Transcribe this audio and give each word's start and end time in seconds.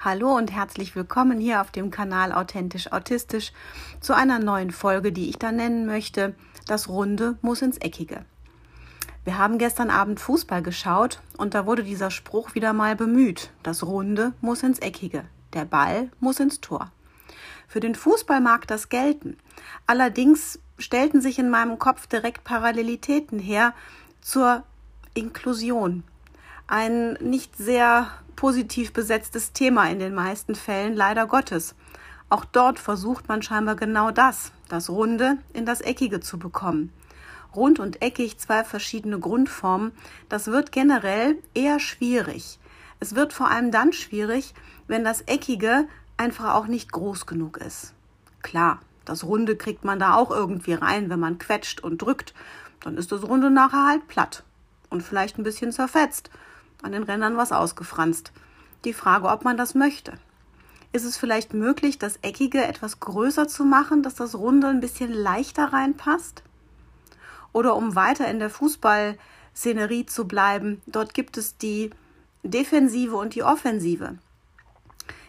Hallo 0.00 0.36
und 0.36 0.52
herzlich 0.52 0.94
willkommen 0.94 1.40
hier 1.40 1.60
auf 1.60 1.72
dem 1.72 1.90
Kanal 1.90 2.32
Authentisch 2.32 2.92
Autistisch 2.92 3.52
zu 4.00 4.14
einer 4.14 4.38
neuen 4.38 4.70
Folge, 4.70 5.10
die 5.10 5.28
ich 5.28 5.38
da 5.38 5.50
nennen 5.50 5.86
möchte. 5.86 6.36
Das 6.68 6.88
Runde 6.88 7.36
muss 7.42 7.62
ins 7.62 7.78
Eckige. 7.78 8.24
Wir 9.24 9.38
haben 9.38 9.58
gestern 9.58 9.90
Abend 9.90 10.20
Fußball 10.20 10.62
geschaut 10.62 11.20
und 11.36 11.52
da 11.54 11.66
wurde 11.66 11.82
dieser 11.82 12.12
Spruch 12.12 12.54
wieder 12.54 12.72
mal 12.72 12.94
bemüht. 12.94 13.50
Das 13.64 13.82
Runde 13.82 14.34
muss 14.40 14.62
ins 14.62 14.78
Eckige. 14.78 15.24
Der 15.52 15.64
Ball 15.64 16.12
muss 16.20 16.38
ins 16.38 16.60
Tor. 16.60 16.92
Für 17.66 17.80
den 17.80 17.96
Fußball 17.96 18.40
mag 18.40 18.68
das 18.68 18.90
gelten. 18.90 19.36
Allerdings 19.88 20.60
stellten 20.78 21.20
sich 21.20 21.40
in 21.40 21.50
meinem 21.50 21.80
Kopf 21.80 22.06
direkt 22.06 22.44
Parallelitäten 22.44 23.40
her 23.40 23.74
zur 24.20 24.62
Inklusion. 25.14 26.04
Ein 26.70 27.14
nicht 27.14 27.56
sehr 27.56 28.08
positiv 28.36 28.92
besetztes 28.92 29.54
Thema 29.54 29.88
in 29.88 30.00
den 30.00 30.14
meisten 30.14 30.54
Fällen, 30.54 30.94
leider 30.94 31.26
Gottes. 31.26 31.74
Auch 32.28 32.44
dort 32.44 32.78
versucht 32.78 33.26
man 33.26 33.40
scheinbar 33.40 33.74
genau 33.74 34.10
das, 34.10 34.52
das 34.68 34.90
Runde 34.90 35.38
in 35.54 35.64
das 35.64 35.80
Eckige 35.80 36.20
zu 36.20 36.38
bekommen. 36.38 36.92
Rund 37.56 37.78
und 37.78 38.02
eckig 38.02 38.36
zwei 38.36 38.64
verschiedene 38.64 39.18
Grundformen, 39.18 39.92
das 40.28 40.48
wird 40.48 40.70
generell 40.70 41.38
eher 41.54 41.80
schwierig. 41.80 42.58
Es 43.00 43.14
wird 43.14 43.32
vor 43.32 43.50
allem 43.50 43.70
dann 43.70 43.94
schwierig, 43.94 44.52
wenn 44.88 45.04
das 45.04 45.22
Eckige 45.22 45.88
einfach 46.18 46.52
auch 46.52 46.66
nicht 46.66 46.92
groß 46.92 47.24
genug 47.24 47.56
ist. 47.56 47.94
Klar, 48.42 48.80
das 49.06 49.24
Runde 49.24 49.56
kriegt 49.56 49.86
man 49.86 49.98
da 49.98 50.16
auch 50.16 50.30
irgendwie 50.30 50.74
rein, 50.74 51.08
wenn 51.08 51.18
man 51.18 51.38
quetscht 51.38 51.80
und 51.80 52.02
drückt, 52.02 52.34
dann 52.80 52.98
ist 52.98 53.10
das 53.10 53.22
Runde 53.22 53.50
nachher 53.50 53.86
halt 53.86 54.06
platt 54.06 54.44
und 54.90 55.02
vielleicht 55.02 55.38
ein 55.38 55.44
bisschen 55.44 55.72
zerfetzt 55.72 56.28
an 56.82 56.92
den 56.92 57.02
Rändern 57.02 57.36
was 57.36 57.52
ausgefranst. 57.52 58.32
Die 58.84 58.92
Frage, 58.92 59.28
ob 59.28 59.44
man 59.44 59.56
das 59.56 59.74
möchte. 59.74 60.14
Ist 60.92 61.04
es 61.04 61.16
vielleicht 61.16 61.52
möglich, 61.52 61.98
das 61.98 62.18
Eckige 62.22 62.64
etwas 62.64 63.00
größer 63.00 63.46
zu 63.46 63.64
machen, 63.64 64.02
dass 64.02 64.14
das 64.14 64.34
Runde 64.34 64.68
ein 64.68 64.80
bisschen 64.80 65.12
leichter 65.12 65.72
reinpasst? 65.72 66.42
Oder 67.52 67.76
um 67.76 67.94
weiter 67.94 68.28
in 68.28 68.38
der 68.38 68.50
Fußballszenerie 68.50 70.06
zu 70.06 70.26
bleiben, 70.26 70.80
dort 70.86 71.12
gibt 71.12 71.36
es 71.36 71.58
die 71.58 71.90
Defensive 72.42 73.16
und 73.16 73.34
die 73.34 73.42
Offensive. 73.42 74.18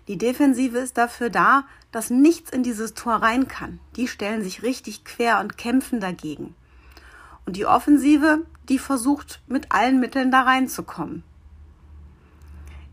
Die 0.07 0.17
Defensive 0.17 0.77
ist 0.77 0.97
dafür 0.97 1.29
da, 1.29 1.65
dass 1.91 2.09
nichts 2.09 2.49
in 2.51 2.63
dieses 2.63 2.93
Tor 2.93 3.15
rein 3.15 3.47
kann. 3.47 3.79
Die 3.95 4.07
stellen 4.07 4.43
sich 4.43 4.63
richtig 4.63 5.05
quer 5.05 5.39
und 5.39 5.57
kämpfen 5.57 5.99
dagegen. 5.99 6.55
Und 7.45 7.55
die 7.55 7.65
Offensive, 7.65 8.45
die 8.69 8.79
versucht 8.79 9.41
mit 9.47 9.71
allen 9.71 9.99
Mitteln 9.99 10.31
da 10.31 10.41
reinzukommen. 10.41 11.23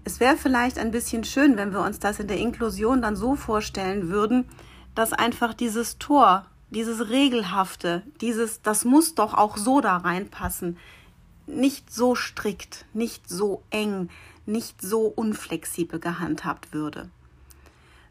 Es 0.07 0.21
wäre 0.21 0.37
vielleicht 0.37 0.79
ein 0.79 0.93
bisschen 0.93 1.25
schön, 1.25 1.57
wenn 1.57 1.73
wir 1.73 1.81
uns 1.81 1.99
das 1.99 2.21
in 2.21 2.29
der 2.29 2.39
Inklusion 2.39 3.03
dann 3.03 3.17
so 3.17 3.35
vorstellen 3.35 4.09
würden, 4.09 4.49
dass 4.95 5.12
einfach 5.12 5.53
dieses 5.53 5.99
Tor, 5.99 6.47
dieses 6.71 7.11
Regelhafte, 7.11 8.05
dieses, 8.21 8.62
das 8.62 8.84
muss 8.84 9.17
doch 9.17 9.34
auch 9.34 9.57
so 9.57 9.81
da 9.81 9.97
reinpassen, 9.97 10.79
nicht 11.49 11.93
so 11.93 12.15
strikt, 12.15 12.84
nicht 12.95 13.29
so 13.29 13.65
eng, 13.71 14.09
nicht 14.47 14.81
so 14.81 15.09
unflexibel 15.09 15.99
gehandhabt 15.99 16.73
würde. 16.73 17.11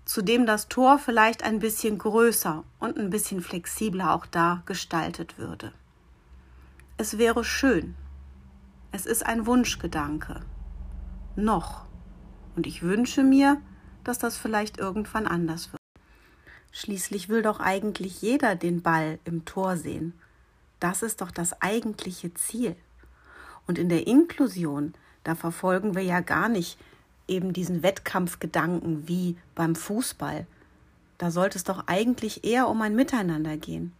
Zudem 0.03 0.45
das 0.45 0.67
Tor 0.67 0.99
vielleicht 0.99 1.43
ein 1.43 1.59
bisschen 1.59 1.97
größer 1.97 2.65
und 2.77 2.97
ein 2.97 3.09
bisschen 3.09 3.39
flexibler 3.39 4.13
auch 4.13 4.25
da 4.25 4.63
gestaltet 4.65 5.37
würde. 5.37 5.71
Es 6.97 7.17
wäre 7.17 7.45
schön. 7.45 7.95
Es 8.91 9.05
ist 9.05 9.25
ein 9.25 9.45
Wunschgedanke 9.45 10.41
noch. 11.35 11.85
Und 12.55 12.67
ich 12.67 12.81
wünsche 12.81 13.23
mir, 13.23 13.61
dass 14.03 14.19
das 14.19 14.37
vielleicht 14.37 14.77
irgendwann 14.77 15.27
anders 15.27 15.71
wird. 15.71 15.81
Schließlich 16.71 17.29
will 17.29 17.41
doch 17.41 17.59
eigentlich 17.59 18.21
jeder 18.21 18.55
den 18.55 18.81
Ball 18.81 19.19
im 19.23 19.45
Tor 19.45 19.77
sehen. 19.77 20.13
Das 20.79 21.03
ist 21.03 21.21
doch 21.21 21.31
das 21.31 21.61
eigentliche 21.61 22.33
Ziel. 22.33 22.75
Und 23.65 23.79
in 23.79 23.89
der 23.89 24.07
Inklusion, 24.07 24.93
da 25.23 25.35
verfolgen 25.35 25.95
wir 25.95 26.03
ja 26.03 26.19
gar 26.19 26.49
nicht 26.49 26.77
eben 27.27 27.53
diesen 27.53 27.81
Wettkampfgedanken 27.81 29.07
wie 29.07 29.37
beim 29.55 29.75
Fußball. 29.75 30.45
Da 31.17 31.31
sollte 31.31 31.57
es 31.57 31.63
doch 31.63 31.87
eigentlich 31.87 32.43
eher 32.43 32.67
um 32.67 32.81
ein 32.81 32.95
Miteinander 32.95 33.57
gehen. 33.57 33.93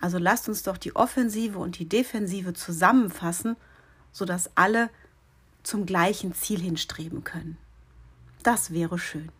Also 0.00 0.18
lasst 0.18 0.48
uns 0.48 0.62
doch 0.62 0.76
die 0.76 0.94
Offensive 0.94 1.58
und 1.58 1.78
die 1.78 1.88
Defensive 1.88 2.52
zusammenfassen, 2.52 3.56
sodass 4.12 4.50
alle 4.54 4.90
zum 5.66 5.84
gleichen 5.84 6.32
Ziel 6.32 6.60
hinstreben 6.60 7.24
können. 7.24 7.58
Das 8.42 8.72
wäre 8.72 8.98
schön. 8.98 9.30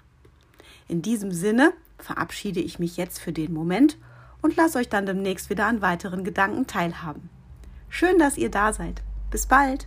In 0.88 1.02
diesem 1.02 1.32
Sinne 1.32 1.72
verabschiede 1.98 2.60
ich 2.60 2.78
mich 2.78 2.96
jetzt 2.96 3.18
für 3.18 3.32
den 3.32 3.52
Moment 3.52 3.96
und 4.42 4.56
lasse 4.56 4.78
euch 4.78 4.88
dann 4.88 5.06
demnächst 5.06 5.50
wieder 5.50 5.66
an 5.66 5.82
weiteren 5.82 6.24
Gedanken 6.24 6.66
teilhaben. 6.66 7.30
Schön, 7.88 8.18
dass 8.18 8.36
ihr 8.36 8.50
da 8.50 8.72
seid. 8.72 9.02
Bis 9.30 9.46
bald. 9.46 9.86